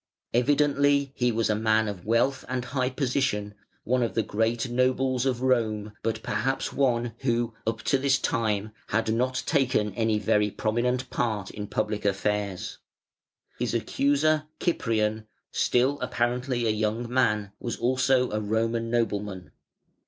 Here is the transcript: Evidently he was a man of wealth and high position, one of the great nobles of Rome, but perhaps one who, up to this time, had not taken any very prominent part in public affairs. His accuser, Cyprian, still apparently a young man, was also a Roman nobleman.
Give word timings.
Evidently 0.33 1.11
he 1.13 1.31
was 1.31 1.47
a 1.47 1.53
man 1.53 1.87
of 1.87 2.07
wealth 2.07 2.43
and 2.49 2.65
high 2.65 2.89
position, 2.89 3.53
one 3.83 4.01
of 4.01 4.15
the 4.15 4.23
great 4.23 4.67
nobles 4.67 5.27
of 5.27 5.43
Rome, 5.43 5.91
but 6.01 6.23
perhaps 6.23 6.73
one 6.73 7.13
who, 7.19 7.53
up 7.67 7.83
to 7.83 7.99
this 7.99 8.17
time, 8.17 8.71
had 8.87 9.13
not 9.13 9.43
taken 9.45 9.93
any 9.93 10.17
very 10.17 10.49
prominent 10.49 11.11
part 11.11 11.51
in 11.51 11.67
public 11.67 12.03
affairs. 12.03 12.79
His 13.59 13.75
accuser, 13.75 14.45
Cyprian, 14.59 15.27
still 15.51 15.99
apparently 15.99 16.65
a 16.65 16.71
young 16.71 17.07
man, 17.07 17.51
was 17.59 17.77
also 17.77 18.31
a 18.31 18.39
Roman 18.39 18.89
nobleman. 18.89 19.51